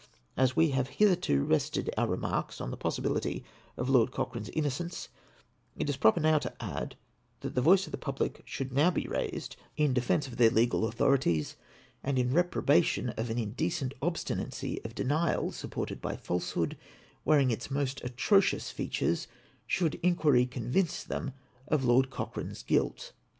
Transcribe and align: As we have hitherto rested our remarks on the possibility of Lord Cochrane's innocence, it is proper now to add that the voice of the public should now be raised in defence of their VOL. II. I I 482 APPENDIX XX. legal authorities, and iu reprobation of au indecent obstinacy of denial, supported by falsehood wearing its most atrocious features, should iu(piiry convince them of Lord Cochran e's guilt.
As 0.35 0.55
we 0.55 0.69
have 0.69 0.87
hitherto 0.97 1.43
rested 1.43 1.91
our 1.95 2.07
remarks 2.07 2.59
on 2.59 2.71
the 2.71 2.75
possibility 2.75 3.43
of 3.77 3.87
Lord 3.87 4.09
Cochrane's 4.11 4.49
innocence, 4.49 5.09
it 5.77 5.91
is 5.91 5.95
proper 5.95 6.19
now 6.19 6.39
to 6.39 6.51
add 6.59 6.95
that 7.41 7.53
the 7.53 7.61
voice 7.61 7.85
of 7.85 7.91
the 7.91 7.99
public 7.99 8.41
should 8.43 8.73
now 8.73 8.89
be 8.89 9.07
raised 9.07 9.57
in 9.77 9.93
defence 9.93 10.25
of 10.25 10.37
their 10.37 10.49
VOL. 10.49 10.57
II. 10.59 10.63
I 10.63 10.65
I 10.65 10.89
482 10.89 11.05
APPENDIX 11.05 11.21
XX. 11.21 11.53
legal 11.53 11.53
authorities, 11.53 11.55
and 12.03 12.31
iu 12.31 12.35
reprobation 12.35 13.09
of 13.09 13.29
au 13.29 13.33
indecent 13.35 13.93
obstinacy 14.01 14.81
of 14.83 14.95
denial, 14.95 15.51
supported 15.51 16.01
by 16.01 16.15
falsehood 16.15 16.77
wearing 17.23 17.51
its 17.51 17.69
most 17.69 18.03
atrocious 18.03 18.71
features, 18.71 19.27
should 19.67 19.99
iu(piiry 20.01 20.49
convince 20.49 21.03
them 21.03 21.33
of 21.67 21.85
Lord 21.85 22.09
Cochran 22.09 22.49
e's 22.49 22.63
guilt. 22.63 23.13